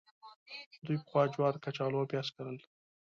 [0.85, 2.57] دوی پخوا جوار، کچالو او پیاز کرل.